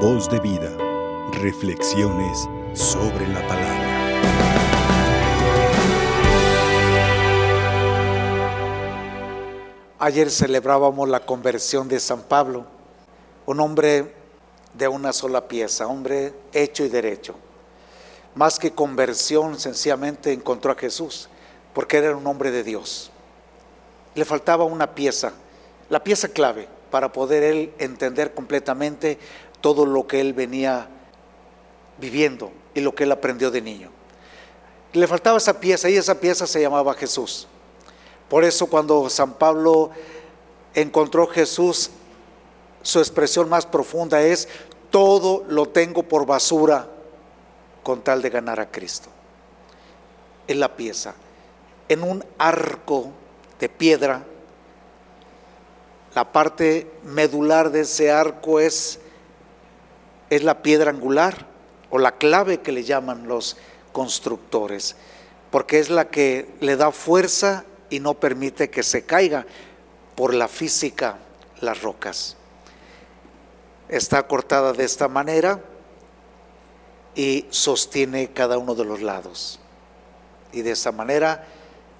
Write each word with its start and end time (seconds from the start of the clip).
Voz 0.00 0.28
de 0.28 0.38
vida. 0.40 0.70
Reflexiones 1.40 2.46
sobre 2.74 3.26
la 3.28 3.40
palabra. 3.48 3.86
Ayer 9.98 10.30
celebrábamos 10.30 11.08
la 11.08 11.20
conversión 11.20 11.88
de 11.88 11.98
San 11.98 12.20
Pablo, 12.24 12.66
un 13.46 13.58
hombre 13.58 14.12
de 14.74 14.86
una 14.86 15.14
sola 15.14 15.48
pieza, 15.48 15.86
hombre 15.86 16.34
hecho 16.52 16.84
y 16.84 16.90
derecho. 16.90 17.34
Más 18.34 18.58
que 18.58 18.72
conversión, 18.72 19.58
sencillamente 19.58 20.30
encontró 20.30 20.72
a 20.72 20.76
Jesús, 20.76 21.30
porque 21.72 21.96
era 21.96 22.14
un 22.14 22.26
hombre 22.26 22.50
de 22.50 22.62
Dios. 22.62 23.10
Le 24.14 24.26
faltaba 24.26 24.64
una 24.64 24.94
pieza, 24.94 25.32
la 25.88 26.04
pieza 26.04 26.28
clave 26.28 26.68
para 26.90 27.12
poder 27.12 27.42
él 27.42 27.72
entender 27.78 28.32
completamente 28.32 29.18
todo 29.60 29.86
lo 29.86 30.06
que 30.06 30.20
él 30.20 30.32
venía 30.32 30.88
viviendo 31.98 32.52
y 32.74 32.80
lo 32.80 32.94
que 32.94 33.04
él 33.04 33.12
aprendió 33.12 33.50
de 33.50 33.60
niño. 33.60 33.90
Le 34.92 35.06
faltaba 35.06 35.38
esa 35.38 35.60
pieza 35.60 35.88
y 35.90 35.96
esa 35.96 36.18
pieza 36.18 36.46
se 36.46 36.60
llamaba 36.60 36.94
Jesús. 36.94 37.46
Por 38.28 38.44
eso 38.44 38.66
cuando 38.66 39.08
San 39.08 39.34
Pablo 39.34 39.90
encontró 40.74 41.26
Jesús, 41.26 41.90
su 42.82 42.98
expresión 42.98 43.48
más 43.48 43.66
profunda 43.66 44.22
es, 44.22 44.48
todo 44.90 45.44
lo 45.48 45.66
tengo 45.66 46.02
por 46.02 46.26
basura 46.26 46.88
con 47.82 48.02
tal 48.02 48.22
de 48.22 48.30
ganar 48.30 48.60
a 48.60 48.70
Cristo. 48.70 49.08
Es 50.46 50.56
la 50.56 50.76
pieza. 50.76 51.14
En 51.88 52.02
un 52.02 52.24
arco 52.38 53.10
de 53.58 53.68
piedra, 53.68 54.24
la 56.14 56.32
parte 56.32 56.90
medular 57.04 57.70
de 57.70 57.80
ese 57.80 58.10
arco 58.10 58.58
es, 58.58 58.98
es 60.30 60.42
la 60.42 60.62
piedra 60.62 60.90
angular 60.90 61.46
o 61.90 61.98
la 61.98 62.18
clave 62.18 62.60
que 62.60 62.72
le 62.72 62.84
llaman 62.84 63.28
los 63.28 63.56
constructores, 63.92 64.96
porque 65.50 65.78
es 65.78 65.90
la 65.90 66.08
que 66.08 66.48
le 66.60 66.76
da 66.76 66.90
fuerza 66.90 67.64
y 67.90 68.00
no 68.00 68.14
permite 68.14 68.70
que 68.70 68.82
se 68.82 69.04
caiga 69.04 69.46
por 70.14 70.34
la 70.34 70.48
física 70.48 71.18
las 71.60 71.82
rocas. 71.82 72.36
Está 73.88 74.26
cortada 74.26 74.72
de 74.72 74.84
esta 74.84 75.08
manera 75.08 75.60
y 77.14 77.46
sostiene 77.50 78.32
cada 78.32 78.58
uno 78.58 78.74
de 78.74 78.84
los 78.84 79.00
lados. 79.00 79.60
Y 80.52 80.62
de 80.62 80.72
esa 80.72 80.90
manera 80.92 81.46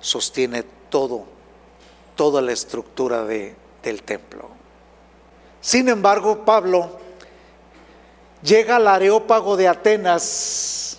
sostiene 0.00 0.64
todo, 0.91 1.24
toda 2.16 2.42
la 2.42 2.52
estructura 2.52 3.24
de, 3.24 3.54
del 3.82 4.02
templo. 4.02 4.50
Sin 5.60 5.88
embargo, 5.88 6.44
Pablo 6.44 7.05
llega 8.42 8.76
al 8.76 8.88
Areópago 8.88 9.56
de 9.56 9.68
Atenas. 9.68 10.98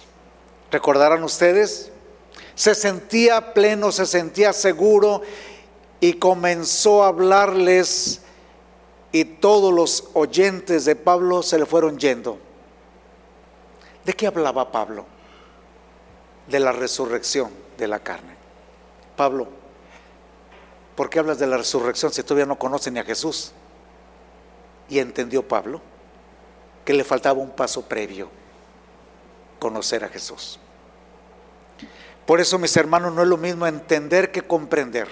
¿Recordarán 0.71 1.23
ustedes? 1.23 1.91
se 2.57 2.73
sentía 2.73 3.53
pleno, 3.53 3.91
se 3.91 4.07
sentía 4.07 4.51
seguro 4.51 5.21
y 5.99 6.13
comenzó 6.13 7.03
a 7.03 7.09
hablarles 7.09 8.21
y 9.11 9.25
todos 9.25 9.71
los 9.71 10.09
oyentes 10.13 10.83
de 10.83 10.95
Pablo 10.95 11.43
se 11.43 11.59
le 11.59 11.67
fueron 11.67 11.99
yendo. 11.99 12.39
¿De 14.03 14.13
qué 14.13 14.25
hablaba 14.25 14.71
Pablo? 14.71 15.05
De 16.47 16.59
la 16.59 16.71
resurrección 16.71 17.51
de 17.77 17.87
la 17.87 17.99
carne. 17.99 18.35
Pablo, 19.15 19.47
¿por 20.95 21.11
qué 21.11 21.19
hablas 21.19 21.37
de 21.37 21.45
la 21.45 21.57
resurrección 21.57 22.11
si 22.11 22.23
todavía 22.23 22.47
no 22.47 22.57
conoces 22.57 22.91
ni 22.91 22.97
a 22.97 23.03
Jesús? 23.03 23.51
Y 24.89 24.97
entendió 24.97 25.47
Pablo 25.47 25.79
que 26.87 26.93
le 26.93 27.03
faltaba 27.03 27.41
un 27.41 27.49
paso 27.49 27.81
previo, 27.81 28.29
conocer 29.59 30.05
a 30.05 30.07
Jesús. 30.07 30.57
Por 32.25 32.39
eso, 32.39 32.57
mis 32.57 32.77
hermanos, 32.77 33.13
no 33.13 33.23
es 33.23 33.27
lo 33.27 33.35
mismo 33.35 33.67
entender 33.67 34.31
que 34.31 34.43
comprender. 34.43 35.09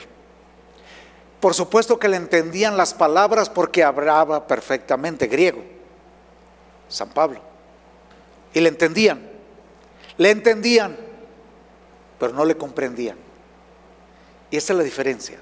Por 1.41 1.53
supuesto 1.53 2.00
que 2.00 2.08
le 2.08 2.16
entendían 2.16 2.78
las 2.78 2.94
palabras 2.94 3.50
porque 3.50 3.84
hablaba 3.84 4.47
perfectamente 4.47 5.28
griego, 5.28 5.64
San 6.88 7.09
Pablo. 7.09 7.41
Y 8.53 8.62
le 8.62 8.69
entendían, 8.69 9.30
le 10.16 10.31
entendían, 10.31 10.96
pero 12.18 12.31
no 12.31 12.46
le 12.46 12.56
comprendían. 12.56 13.18
Y 14.50 14.56
esa 14.56 14.72
es 14.72 14.78
la 14.78 14.84
diferencia. 14.85 15.40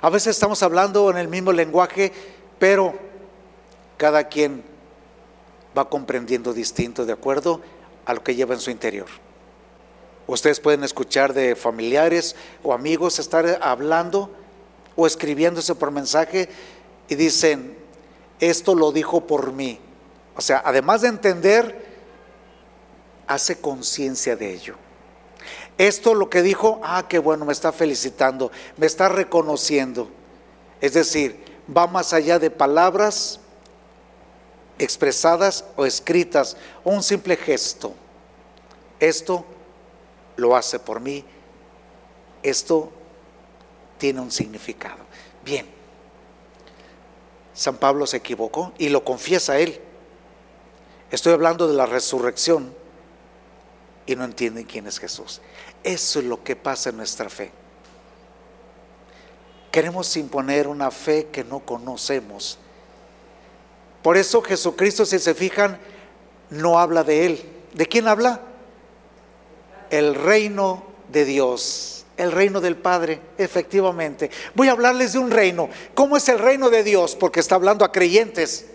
A 0.00 0.08
veces 0.08 0.28
estamos 0.28 0.62
hablando 0.62 1.10
en 1.10 1.18
el 1.18 1.28
mismo 1.28 1.52
lenguaje, 1.52 2.14
pero 2.58 2.94
cada 3.98 4.24
quien 4.24 4.72
va 5.76 5.88
comprendiendo 5.88 6.52
distinto 6.52 7.04
de 7.04 7.12
acuerdo 7.12 7.60
a 8.06 8.14
lo 8.14 8.22
que 8.22 8.34
lleva 8.34 8.54
en 8.54 8.60
su 8.60 8.70
interior. 8.70 9.08
Ustedes 10.26 10.60
pueden 10.60 10.84
escuchar 10.84 11.34
de 11.34 11.54
familiares 11.54 12.34
o 12.62 12.72
amigos 12.72 13.18
estar 13.18 13.58
hablando 13.62 14.30
o 14.96 15.06
escribiéndose 15.06 15.74
por 15.74 15.90
mensaje 15.90 16.48
y 17.08 17.14
dicen, 17.14 17.76
esto 18.40 18.74
lo 18.74 18.92
dijo 18.92 19.26
por 19.26 19.52
mí. 19.52 19.78
O 20.36 20.40
sea, 20.40 20.62
además 20.64 21.02
de 21.02 21.08
entender, 21.08 21.86
hace 23.26 23.60
conciencia 23.60 24.36
de 24.36 24.52
ello. 24.52 24.76
Esto 25.76 26.14
lo 26.14 26.30
que 26.30 26.42
dijo, 26.42 26.80
ah, 26.84 27.06
qué 27.08 27.18
bueno, 27.18 27.44
me 27.44 27.52
está 27.52 27.72
felicitando, 27.72 28.50
me 28.76 28.86
está 28.86 29.08
reconociendo. 29.08 30.08
Es 30.80 30.94
decir, 30.94 31.42
va 31.74 31.86
más 31.86 32.12
allá 32.12 32.38
de 32.38 32.50
palabras 32.50 33.40
expresadas 34.78 35.64
o 35.76 35.84
escritas, 35.84 36.56
o 36.82 36.90
un 36.90 37.02
simple 37.02 37.36
gesto. 37.36 37.94
Esto 39.00 39.44
lo 40.36 40.56
hace 40.56 40.78
por 40.78 41.00
mí, 41.00 41.24
esto 42.42 42.92
tiene 43.98 44.20
un 44.20 44.30
significado. 44.30 45.04
Bien, 45.44 45.66
San 47.54 47.76
Pablo 47.76 48.06
se 48.06 48.18
equivocó 48.18 48.72
y 48.78 48.88
lo 48.88 49.04
confiesa 49.04 49.58
él. 49.58 49.80
Estoy 51.10 51.32
hablando 51.32 51.68
de 51.68 51.74
la 51.74 51.86
resurrección 51.86 52.74
y 54.06 54.16
no 54.16 54.24
entienden 54.24 54.64
quién 54.64 54.86
es 54.86 54.98
Jesús. 54.98 55.40
Eso 55.82 56.18
es 56.18 56.24
lo 56.24 56.42
que 56.42 56.56
pasa 56.56 56.90
en 56.90 56.96
nuestra 56.96 57.28
fe. 57.28 57.52
Queremos 59.70 60.16
imponer 60.16 60.68
una 60.68 60.90
fe 60.90 61.26
que 61.26 61.44
no 61.44 61.60
conocemos. 61.60 62.58
Por 64.04 64.16
eso 64.16 64.40
Jesucristo, 64.40 65.04
si 65.04 65.18
se 65.18 65.34
fijan, 65.34 65.80
no 66.50 66.78
habla 66.78 67.02
de 67.02 67.26
él. 67.26 67.42
¿De 67.72 67.86
quién 67.86 68.06
habla? 68.06 68.40
el 69.90 70.14
reino 70.14 70.82
de 71.08 71.24
Dios, 71.24 72.04
el 72.16 72.32
reino 72.32 72.60
del 72.60 72.76
Padre, 72.76 73.20
efectivamente. 73.38 74.30
Voy 74.54 74.68
a 74.68 74.72
hablarles 74.72 75.12
de 75.12 75.18
un 75.18 75.30
reino. 75.30 75.68
¿Cómo 75.94 76.16
es 76.16 76.28
el 76.28 76.38
reino 76.38 76.70
de 76.70 76.82
Dios? 76.82 77.16
Porque 77.16 77.40
está 77.40 77.54
hablando 77.54 77.84
a 77.84 77.92
creyentes. 77.92 78.66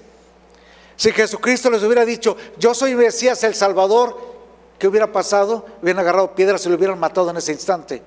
Si 0.95 1.11
Jesucristo 1.11 1.69
les 1.69 1.83
hubiera 1.83 2.05
dicho, 2.05 2.35
yo 2.57 2.73
soy 2.73 2.95
Mesías 2.95 3.43
el 3.43 3.55
Salvador, 3.55 4.17
¿qué 4.77 4.87
hubiera 4.87 5.11
pasado? 5.11 5.65
Hubieran 5.81 5.99
agarrado 5.99 6.35
piedras 6.35 6.65
y 6.65 6.69
lo 6.69 6.75
hubieran 6.75 6.99
matado 6.99 7.29
en 7.29 7.37
ese 7.37 7.53
instante, 7.53 8.01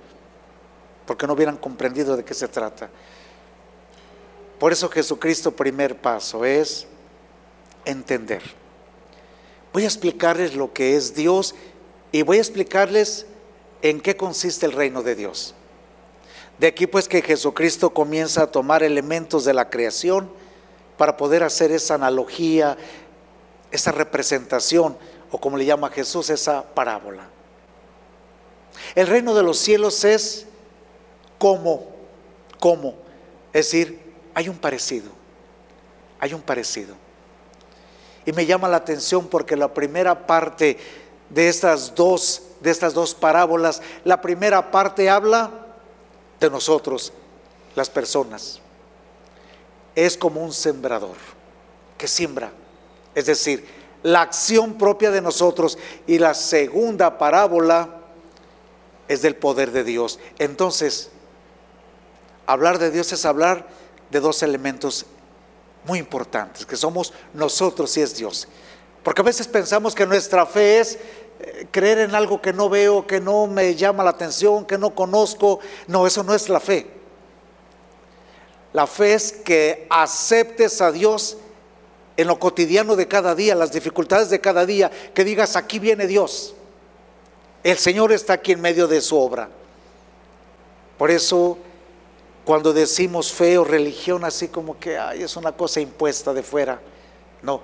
porque 1.07 1.27
no 1.27 1.33
hubieran 1.33 1.57
comprendido 1.57 2.17
de 2.17 2.25
qué 2.25 2.35
se 2.35 2.49
trata. 2.49 2.91
Por 4.59 4.73
eso 4.73 4.89
Jesucristo, 4.89 5.51
primer 5.51 5.97
paso, 5.97 6.45
es 6.45 6.87
entender. 7.85 8.43
Voy 9.73 9.85
a 9.85 9.87
explicarles 9.87 10.55
lo 10.55 10.73
que 10.73 10.97
es 10.97 11.15
Dios 11.15 11.55
y 12.11 12.23
voy 12.23 12.39
a 12.39 12.41
explicarles 12.41 13.27
en 13.81 14.01
qué 14.01 14.17
consiste 14.17 14.67
el 14.67 14.73
reino 14.73 15.03
de 15.03 15.15
Dios. 15.15 15.55
De 16.59 16.67
aquí 16.67 16.87
pues 16.87 17.09
que 17.09 17.23
Jesucristo 17.23 17.91
comienza 17.91 18.43
a 18.43 18.51
tomar 18.51 18.83
elementos 18.83 19.45
de 19.45 19.55
la 19.55 19.71
creación 19.71 20.31
para 20.97 21.17
poder 21.17 21.43
hacer 21.43 21.73
esa 21.73 21.95
analogía, 21.95 22.77
esa 23.71 23.91
representación, 23.91 24.97
o 25.31 25.39
como 25.41 25.57
le 25.57 25.65
llama 25.65 25.91
Jesús, 25.91 26.31
esa 26.31 26.63
parábola. 26.63 27.29
El 28.95 29.07
reino 29.07 29.35
de 29.35 29.43
los 29.43 29.59
cielos 29.59 30.05
es 30.05 30.47
como, 31.39 31.87
como, 32.61 32.95
es 33.53 33.67
decir, 33.67 33.99
hay 34.35 34.49
un 34.49 34.57
parecido, 34.57 35.11
hay 36.21 36.35
un 36.35 36.43
parecido. 36.43 36.95
Y 38.25 38.33
me 38.33 38.47
llama 38.47 38.69
la 38.69 38.77
atención 38.79 39.27
porque 39.27 39.57
la 39.57 39.73
primera 39.75 40.27
parte 40.27 40.79
de 41.33 41.49
estas 41.49 41.95
dos, 41.95 42.43
de 42.61 42.71
estas 42.71 42.95
dos 42.95 43.15
parábolas. 43.15 43.81
La 44.05 44.21
primera 44.21 44.71
parte 44.71 45.09
habla 45.09 45.51
de 46.39 46.51
nosotros, 46.51 47.13
las 47.75 47.89
personas. 47.91 48.61
Es 49.95 50.17
como 50.17 50.43
un 50.43 50.53
sembrador 50.53 51.17
que 51.99 52.09
siembra, 52.09 52.51
es 53.15 53.27
decir, 53.27 53.67
la 54.03 54.23
acción 54.23 54.75
propia 54.75 55.11
de 55.11 55.21
nosotros. 55.21 55.79
Y 56.07 56.19
la 56.19 56.35
segunda 56.35 57.19
parábola 57.19 57.89
es 59.09 59.23
del 59.23 59.37
poder 59.37 59.71
de 59.71 59.85
Dios. 59.85 60.19
Entonces, 60.39 61.11
hablar 62.47 62.79
de 62.79 62.91
Dios 62.91 63.13
es 63.13 63.25
hablar 63.25 63.67
de 64.11 64.21
dos 64.21 64.43
elementos 64.43 65.07
muy 65.85 65.99
importantes, 65.99 66.65
que 66.65 66.77
somos 66.77 67.13
nosotros 67.35 67.97
y 67.97 68.03
es 68.03 68.17
Dios. 68.17 68.49
Porque 69.03 69.21
a 69.21 69.25
veces 69.25 69.49
pensamos 69.49 69.95
que 69.95 70.07
nuestra 70.07 70.47
fe 70.47 70.81
es 70.81 70.99
eh, 71.41 71.67
creer 71.71 71.99
en 71.99 72.15
algo 72.15 72.41
que 72.41 72.53
no 72.53 72.69
veo, 72.69 73.07
que 73.07 73.21
no 73.21 73.47
me 73.47 73.75
llama 73.75 74.05
la 74.05 74.11
atención, 74.11 74.65
que 74.65 74.79
no 74.79 74.95
conozco. 74.95 75.59
No, 75.89 76.07
eso 76.07 76.23
no 76.23 76.35
es 76.35 76.49
la 76.49 76.61
fe. 76.61 76.87
La 78.73 78.87
fe 78.87 79.15
es 79.15 79.33
que 79.33 79.87
aceptes 79.91 80.81
a 80.81 80.93
Dios 80.93 81.37
en 82.17 82.27
lo 82.29 82.39
cotidiano 82.39 82.97
de 82.97 83.09
cada 83.09 83.35
día, 83.35 83.55
las 83.55 83.73
dificultades 83.73 84.31
de 84.31 84.41
cada 84.41 84.65
día, 84.65 84.91
que 85.15 85.25
digas, 85.25 85.57
aquí 85.57 85.79
viene 85.79 86.07
Dios. 86.07 86.55
El 87.65 87.79
Señor 87.79 88.13
está 88.13 88.35
aquí 88.35 88.53
en 88.53 88.61
medio 88.61 88.87
de 88.87 89.01
su 89.01 89.19
obra. 89.19 89.49
Por 90.97 91.11
eso, 91.11 91.59
cuando 92.45 92.73
decimos 92.73 93.33
fe 93.33 93.59
o 93.59 93.65
religión, 93.65 94.25
así 94.25 94.49
como 94.49 94.79
que 94.79 94.99
ay, 94.99 95.23
es 95.23 95.37
una 95.37 95.53
cosa 95.53 95.81
impuesta 95.81 96.33
de 96.33 96.43
fuera, 96.43 96.81
no, 97.43 97.63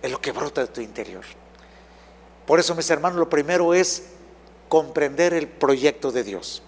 es 0.00 0.10
lo 0.10 0.20
que 0.20 0.32
brota 0.32 0.60
de 0.60 0.68
tu 0.68 0.80
interior. 0.80 1.24
Por 2.46 2.60
eso, 2.60 2.74
mis 2.74 2.90
hermanos, 2.90 3.18
lo 3.18 3.28
primero 3.28 3.74
es 3.74 4.04
comprender 4.68 5.34
el 5.34 5.48
proyecto 5.48 6.10
de 6.10 6.24
Dios. 6.24 6.62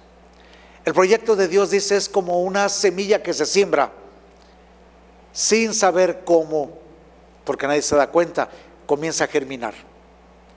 El 0.84 0.94
proyecto 0.94 1.34
de 1.36 1.48
Dios, 1.48 1.70
dice, 1.70 1.96
es 1.96 2.08
como 2.08 2.42
una 2.42 2.68
semilla 2.68 3.22
que 3.22 3.32
se 3.32 3.46
siembra 3.46 3.90
sin 5.32 5.74
saber 5.74 6.22
cómo, 6.24 6.78
porque 7.44 7.66
nadie 7.66 7.82
se 7.82 7.96
da 7.96 8.08
cuenta, 8.08 8.48
comienza 8.86 9.24
a 9.24 9.26
germinar. 9.26 9.74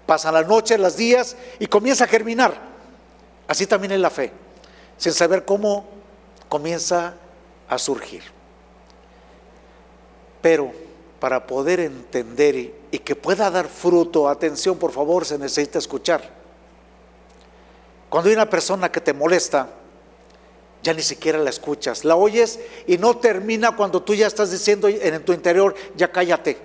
Pasan 0.06 0.34
las 0.34 0.48
noches, 0.48 0.80
los 0.80 0.96
días 0.96 1.36
y 1.60 1.68
comienza 1.68 2.04
a 2.04 2.08
germinar. 2.08 2.54
Así 3.48 3.66
también 3.66 3.94
es 3.94 4.00
la 4.00 4.10
fe, 4.10 4.32
sin 4.98 5.14
saber 5.14 5.46
cómo 5.46 5.97
comienza 6.50 7.16
a 7.68 7.78
surgir. 7.78 8.24
Pero 10.42 10.72
para 11.20 11.46
poder 11.48 11.80
entender 11.80 12.56
y, 12.92 13.00
que 13.00 13.16
pueda 13.16 13.50
dar 13.50 13.68
fruto, 13.68 14.30
atención 14.30 14.78
por 14.78 14.92
favor, 14.92 15.26
se 15.26 15.38
necesita 15.38 15.80
escuchar. 15.80 16.38
Cuando 18.10 18.30
hay 18.30 18.36
una 18.36 18.50
persona 18.50 18.92
que 18.92 19.02
te 19.02 19.14
molesta, 19.14 19.70
ya 20.84 20.94
ni 20.94 21.02
siquiera 21.02 21.38
la 21.40 21.50
escuchas, 21.50 22.06
la 22.06 22.16
oyes 22.16 22.60
y 22.86 22.98
no 22.98 23.18
termina 23.18 23.76
cuando 23.76 24.02
tú 24.02 24.14
ya 24.14 24.28
estás 24.28 24.52
diciendo 24.52 24.88
en 24.88 25.26
tu 25.26 25.34
interior, 25.34 25.76
ya 25.96 26.12
cállate, 26.12 26.58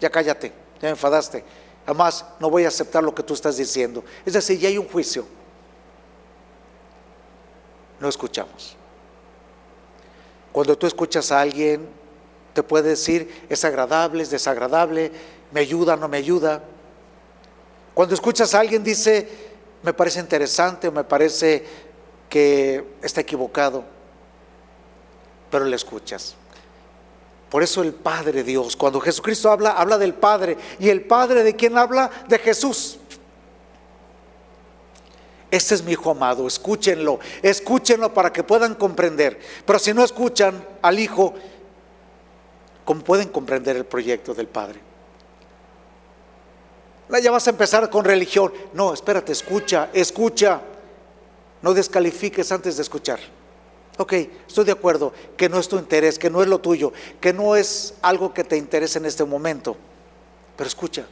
ya 0.00 0.10
cállate, 0.10 0.48
ya 0.48 0.82
me 0.82 0.88
enfadaste, 0.90 1.44
además 1.84 2.24
no 2.40 2.50
voy 2.50 2.64
a 2.64 2.68
aceptar 2.68 3.04
lo 3.04 3.14
que 3.14 3.22
tú 3.22 3.34
estás 3.34 3.56
diciendo. 3.56 4.02
Es 4.24 4.32
decir, 4.32 4.58
ya 4.58 4.68
hay 4.68 4.78
un 4.78 4.88
juicio. 4.88 5.26
No 8.00 8.08
escuchamos. 8.08 8.76
Cuando 10.56 10.78
tú 10.78 10.86
escuchas 10.86 11.32
a 11.32 11.42
alguien, 11.42 11.86
te 12.54 12.62
puede 12.62 12.88
decir, 12.88 13.44
es 13.50 13.62
agradable, 13.66 14.22
es 14.22 14.30
desagradable, 14.30 15.12
me 15.52 15.60
ayuda, 15.60 15.96
no 15.96 16.08
me 16.08 16.16
ayuda. 16.16 16.64
Cuando 17.92 18.14
escuchas 18.14 18.54
a 18.54 18.60
alguien 18.60 18.82
dice, 18.82 19.28
me 19.82 19.92
parece 19.92 20.18
interesante 20.18 20.88
o 20.88 20.92
me 20.92 21.04
parece 21.04 21.62
que 22.30 22.82
está 23.02 23.20
equivocado, 23.20 23.84
pero 25.50 25.66
le 25.66 25.76
escuchas. 25.76 26.36
Por 27.50 27.62
eso 27.62 27.82
el 27.82 27.92
Padre 27.92 28.42
Dios, 28.42 28.76
cuando 28.76 28.98
Jesucristo 28.98 29.50
habla, 29.50 29.72
habla 29.72 29.98
del 29.98 30.14
Padre. 30.14 30.56
¿Y 30.78 30.88
el 30.88 31.04
Padre 31.04 31.42
de 31.42 31.54
quién 31.54 31.76
habla? 31.76 32.10
De 32.28 32.38
Jesús. 32.38 32.98
Este 35.50 35.74
es 35.74 35.82
mi 35.82 35.92
Hijo 35.92 36.10
amado, 36.10 36.46
escúchenlo, 36.46 37.20
escúchenlo 37.42 38.12
para 38.12 38.32
que 38.32 38.42
puedan 38.42 38.74
comprender. 38.74 39.38
Pero 39.64 39.78
si 39.78 39.94
no 39.94 40.02
escuchan 40.04 40.66
al 40.82 40.98
Hijo, 40.98 41.34
¿cómo 42.84 43.02
pueden 43.02 43.28
comprender 43.28 43.76
el 43.76 43.84
proyecto 43.84 44.34
del 44.34 44.48
Padre? 44.48 44.80
Ya 47.22 47.30
vas 47.30 47.46
a 47.46 47.50
empezar 47.50 47.88
con 47.88 48.04
religión. 48.04 48.52
No, 48.74 48.92
espérate, 48.92 49.32
escucha, 49.32 49.90
escucha. 49.92 50.60
No 51.62 51.72
descalifiques 51.72 52.50
antes 52.50 52.76
de 52.76 52.82
escuchar. 52.82 53.20
Ok, 53.98 54.12
estoy 54.46 54.64
de 54.64 54.72
acuerdo 54.72 55.12
que 55.36 55.48
no 55.48 55.58
es 55.58 55.68
tu 55.68 55.78
interés, 55.78 56.18
que 56.18 56.28
no 56.28 56.42
es 56.42 56.48
lo 56.48 56.58
tuyo, 56.58 56.92
que 57.20 57.32
no 57.32 57.56
es 57.56 57.94
algo 58.02 58.34
que 58.34 58.44
te 58.44 58.56
interese 58.56 58.98
en 58.98 59.06
este 59.06 59.24
momento, 59.24 59.76
pero 60.56 60.68
escucha. 60.68 61.06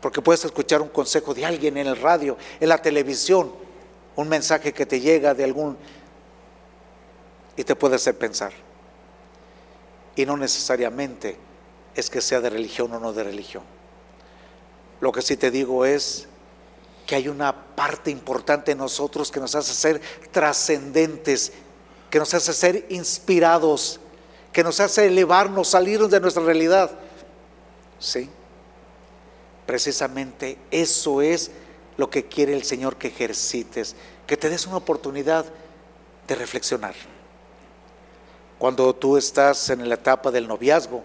Porque 0.00 0.22
puedes 0.22 0.44
escuchar 0.44 0.80
un 0.80 0.88
consejo 0.88 1.34
de 1.34 1.44
alguien 1.44 1.76
en 1.76 1.86
el 1.86 1.96
radio, 1.96 2.36
en 2.60 2.68
la 2.68 2.80
televisión, 2.80 3.52
un 4.16 4.28
mensaje 4.28 4.72
que 4.72 4.86
te 4.86 5.00
llega 5.00 5.34
de 5.34 5.44
algún 5.44 5.76
y 7.56 7.64
te 7.64 7.74
puede 7.74 7.96
hacer 7.96 8.16
pensar. 8.16 8.52
Y 10.14 10.24
no 10.24 10.36
necesariamente 10.36 11.36
es 11.94 12.10
que 12.10 12.20
sea 12.20 12.40
de 12.40 12.50
religión 12.50 12.92
o 12.92 13.00
no 13.00 13.12
de 13.12 13.24
religión. 13.24 13.64
Lo 15.00 15.12
que 15.12 15.22
sí 15.22 15.36
te 15.36 15.50
digo 15.50 15.84
es 15.84 16.28
que 17.06 17.16
hay 17.16 17.28
una 17.28 17.52
parte 17.74 18.10
importante 18.10 18.72
en 18.72 18.78
nosotros 18.78 19.30
que 19.30 19.40
nos 19.40 19.54
hace 19.54 19.72
ser 19.72 20.00
trascendentes, 20.30 21.52
que 22.10 22.18
nos 22.18 22.34
hace 22.34 22.52
ser 22.52 22.86
inspirados, 22.90 24.00
que 24.52 24.62
nos 24.62 24.78
hace 24.80 25.06
elevarnos, 25.06 25.68
salirnos 25.68 26.10
de 26.10 26.20
nuestra 26.20 26.42
realidad. 26.42 26.90
Sí, 27.98 28.28
precisamente 29.68 30.56
eso 30.70 31.20
es 31.20 31.50
lo 31.98 32.08
que 32.08 32.24
quiere 32.24 32.54
el 32.54 32.64
Señor 32.64 32.96
que 32.96 33.08
ejercites, 33.08 33.96
que 34.26 34.38
te 34.38 34.48
des 34.48 34.66
una 34.66 34.78
oportunidad 34.78 35.44
de 36.26 36.34
reflexionar. 36.34 36.94
Cuando 38.58 38.94
tú 38.94 39.18
estás 39.18 39.68
en 39.68 39.86
la 39.86 39.96
etapa 39.96 40.30
del 40.30 40.48
noviazgo, 40.48 41.02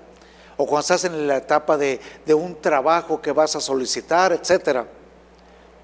o 0.56 0.66
cuando 0.66 0.80
estás 0.80 1.04
en 1.04 1.28
la 1.28 1.36
etapa 1.36 1.76
de, 1.78 2.00
de 2.26 2.34
un 2.34 2.56
trabajo 2.62 3.22
que 3.22 3.34
vas 3.34 3.54
a 3.58 3.60
solicitar, 3.60 4.32
etcétera 4.32 4.88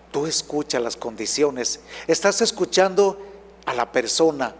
Tú 0.09 0.25
escuchas 0.25 0.81
las 0.81 0.95
condiciones, 0.95 1.81
estás 2.07 2.41
escuchando 2.41 3.19
a 3.65 3.73
la 3.73 3.91
persona. 3.91 4.55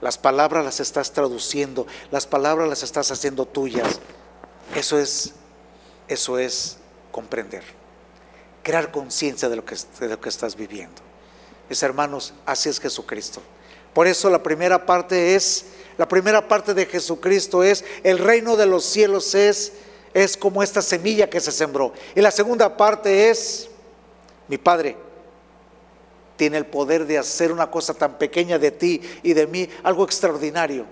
Las 0.00 0.18
palabras 0.18 0.64
las 0.64 0.78
estás 0.78 1.10
traduciendo, 1.10 1.84
las 2.12 2.28
palabras 2.28 2.68
las 2.68 2.84
estás 2.84 3.10
haciendo 3.10 3.44
tuyas. 3.44 3.98
Eso 4.76 5.00
es 5.00 5.34
eso 6.08 6.38
es 6.38 6.78
comprender. 7.10 7.62
Crear 8.62 8.90
conciencia 8.90 9.48
de, 9.48 9.56
lo 9.56 9.64
que, 9.64 9.76
de 10.00 10.08
lo 10.08 10.20
que 10.20 10.28
estás 10.28 10.56
viviendo. 10.56 11.02
Mis 11.68 11.82
hermanos, 11.82 12.34
así 12.46 12.68
es 12.68 12.80
Jesucristo. 12.80 13.40
Por 13.92 14.06
eso 14.06 14.28
la 14.28 14.42
primera 14.42 14.84
parte 14.84 15.34
es, 15.34 15.66
la 15.96 16.08
primera 16.08 16.48
parte 16.48 16.74
de 16.74 16.86
Jesucristo 16.86 17.62
es, 17.62 17.84
el 18.02 18.18
reino 18.18 18.56
de 18.56 18.66
los 18.66 18.84
cielos 18.84 19.34
es, 19.34 19.72
es 20.12 20.36
como 20.36 20.62
esta 20.62 20.82
semilla 20.82 21.30
que 21.30 21.40
se 21.40 21.52
sembró. 21.52 21.92
Y 22.14 22.20
la 22.20 22.30
segunda 22.30 22.76
parte 22.76 23.30
es, 23.30 23.68
mi 24.48 24.58
Padre 24.58 24.96
tiene 26.36 26.58
el 26.58 26.66
poder 26.66 27.06
de 27.06 27.18
hacer 27.18 27.52
una 27.52 27.70
cosa 27.70 27.94
tan 27.94 28.18
pequeña 28.18 28.58
de 28.58 28.70
ti 28.70 29.00
y 29.22 29.32
de 29.32 29.46
mí, 29.46 29.68
algo 29.82 30.04
extraordinario, 30.04 30.84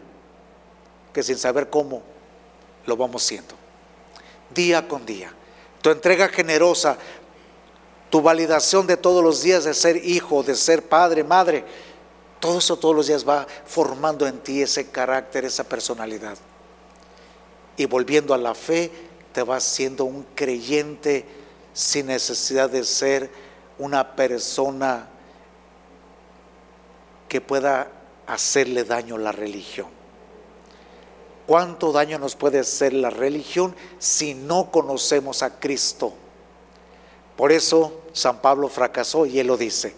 que 1.13 1.23
sin 1.23 1.37
saber 1.37 1.69
cómo 1.69 2.03
lo 2.87 2.97
vamos 2.97 3.23
siendo. 3.23 3.62
Día 4.55 4.87
con 4.89 5.05
día. 5.07 5.33
Tu 5.81 5.91
entrega 5.91 6.29
generosa, 6.29 6.97
tu 8.11 8.21
validación 8.21 8.87
de 8.87 8.97
todos 8.97 9.25
los 9.25 9.43
días 9.43 9.65
de 9.65 9.75
ser 9.75 9.97
hijo, 9.97 10.43
de 10.43 10.55
ser 10.55 10.83
padre, 10.83 11.25
madre, 11.25 11.65
todo 12.41 12.59
eso 12.59 12.77
todos 12.77 12.95
los 12.95 13.07
días 13.07 13.27
va 13.27 13.47
formando 13.65 14.27
en 14.27 14.41
ti 14.41 14.63
ese 14.63 14.91
carácter, 14.91 15.45
esa 15.45 15.65
personalidad. 15.65 16.37
Y 17.77 17.87
volviendo 17.87 18.35
a 18.35 18.39
la 18.39 18.55
fe, 18.55 18.91
te 19.33 19.43
vas 19.43 19.63
siendo 19.63 20.05
un 20.05 20.25
creyente 20.35 21.25
sin 21.73 22.07
necesidad 22.07 22.69
de 22.69 22.85
ser 22.85 23.31
una 23.79 24.15
persona 24.15 25.09
que 27.29 27.41
pueda 27.41 27.91
hacerle 28.27 28.85
daño 28.85 29.15
a 29.15 29.21
la 29.21 29.33
religión. 29.33 30.02
¿Cuánto 31.47 31.93
daño 31.93 32.19
nos 32.19 32.37
puede 32.37 32.61
hacer 32.61 32.93
la 32.93 33.11
religión 33.11 33.75
si 33.99 34.35
no 34.35 34.71
conocemos 34.71 35.43
a 35.43 35.59
Cristo? 35.59 36.15
Por 37.37 37.51
eso 37.51 38.03
San 38.13 38.41
Pablo 38.41 38.69
fracasó 38.69 39.27
y 39.27 39.41
él 39.41 39.49
lo 39.49 39.57
dice. 39.57 39.95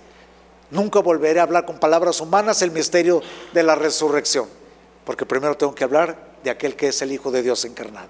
Nunca 0.71 1.01
volveré 1.01 1.41
a 1.41 1.45
hablar 1.45 1.67
con 1.67 1.79
palabras 1.79 2.21
humanas 2.21 2.63
el 2.63 2.71
misterio 2.71 3.23
de 3.53 3.63
la 3.63 3.75
resurrección, 3.75 4.49
porque 5.05 5.27
primero 5.27 5.57
tengo 5.57 5.75
que 5.75 5.85
hablar 5.85 6.35
de 6.43 6.51
aquel 6.51 6.75
que 6.77 6.89
es 6.89 7.03
el 7.03 7.13
Hijo 7.13 7.31
de 7.31 7.43
Dios 7.43 7.65
encarnado. 7.65 8.09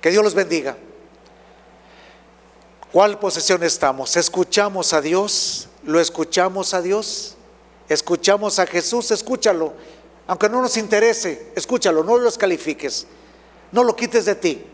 Que 0.00 0.10
Dios 0.10 0.24
los 0.24 0.34
bendiga. 0.34 0.76
¿Cuál 2.92 3.18
posesión 3.18 3.62
estamos? 3.62 4.16
¿Escuchamos 4.16 4.92
a 4.94 5.00
Dios? 5.00 5.68
¿Lo 5.84 6.00
escuchamos 6.00 6.74
a 6.74 6.82
Dios? 6.82 7.36
¿Escuchamos 7.88 8.58
a 8.58 8.66
Jesús? 8.66 9.10
Escúchalo. 9.10 9.74
Aunque 10.30 10.48
no 10.48 10.62
nos 10.62 10.76
interese, 10.76 11.50
escúchalo, 11.56 12.04
no 12.04 12.16
lo 12.16 12.26
descalifiques. 12.26 13.04
No 13.72 13.82
lo 13.82 13.96
quites 13.96 14.26
de 14.26 14.36
ti. 14.36 14.64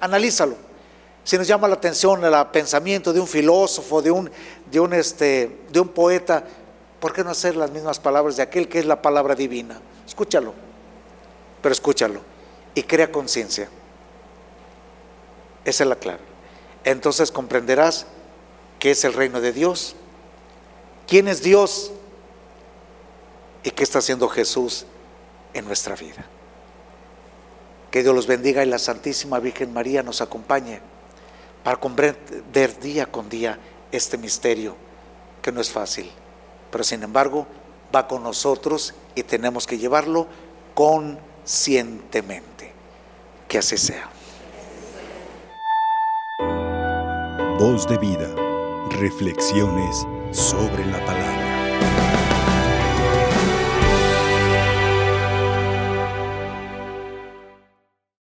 Analízalo. 0.00 0.56
Si 1.22 1.38
nos 1.38 1.46
llama 1.46 1.68
la 1.68 1.74
atención 1.74 2.24
el 2.24 2.34
pensamiento 2.48 3.12
de 3.12 3.20
un 3.20 3.28
filósofo, 3.28 4.02
de 4.02 4.10
un, 4.10 4.28
de 4.68 4.80
un, 4.80 4.92
este, 4.92 5.60
de 5.70 5.78
un 5.78 5.86
poeta, 5.86 6.42
¿por 6.98 7.12
qué 7.12 7.22
no 7.22 7.30
hacer 7.30 7.54
las 7.54 7.70
mismas 7.70 8.00
palabras 8.00 8.36
de 8.36 8.42
aquel 8.42 8.68
que 8.68 8.80
es 8.80 8.86
la 8.86 9.00
palabra 9.02 9.36
divina? 9.36 9.80
Escúchalo. 10.04 10.52
pero 11.62 11.72
escúchalo 11.72 12.20
y 12.74 12.82
crea 12.82 13.12
conciencia. 13.12 13.68
Esa 15.64 15.84
es 15.84 15.88
la 15.88 15.94
clave. 15.94 16.24
Entonces 16.82 17.30
comprenderás 17.30 18.06
qué 18.80 18.90
es 18.90 19.04
el 19.04 19.12
reino 19.12 19.40
de 19.40 19.52
Dios, 19.52 19.94
quién 21.06 21.28
es 21.28 21.40
Dios 21.40 21.92
y 23.62 23.70
qué 23.70 23.84
está 23.84 24.00
haciendo 24.00 24.28
Jesús 24.28 24.86
en 25.54 25.64
nuestra 25.64 25.96
vida. 25.96 26.24
Que 27.90 28.02
Dios 28.02 28.14
los 28.14 28.26
bendiga 28.26 28.62
y 28.64 28.66
la 28.66 28.78
Santísima 28.78 29.38
Virgen 29.38 29.72
María 29.72 30.02
nos 30.02 30.20
acompañe 30.20 30.80
para 31.62 31.78
comprender 31.78 32.78
día 32.80 33.06
con 33.06 33.28
día 33.28 33.58
este 33.92 34.18
misterio 34.18 34.76
que 35.40 35.52
no 35.52 35.60
es 35.60 35.70
fácil, 35.70 36.10
pero 36.70 36.84
sin 36.84 37.02
embargo 37.02 37.46
va 37.94 38.08
con 38.08 38.22
nosotros 38.22 38.94
y 39.14 39.22
tenemos 39.22 39.66
que 39.66 39.78
llevarlo 39.78 40.26
conscientemente. 40.74 42.72
Que 43.48 43.58
así 43.58 43.76
sea. 43.76 44.10
Voz 47.58 47.86
de 47.86 47.98
vida. 47.98 48.28
Reflexiones 48.90 50.04
sobre 50.32 50.84
la 50.86 51.04
palabra. 51.06 51.43